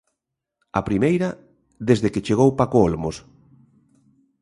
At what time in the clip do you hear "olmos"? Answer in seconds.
2.87-3.15